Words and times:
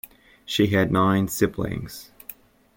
She 0.47 0.65
had 0.69 0.91
nine 0.91 1.27
siblings. 1.27 2.09